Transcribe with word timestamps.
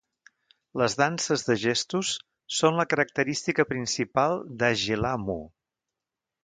Les 0.81 0.95
danses 1.01 1.43
de 1.49 1.57
gestos 1.65 2.13
són 2.61 2.81
la 2.81 2.87
característica 2.95 3.67
principal 3.75 4.39
d'Ajilamu. 4.63 5.41